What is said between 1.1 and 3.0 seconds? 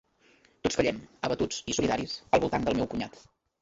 abatuts i solidaris, al voltant del meu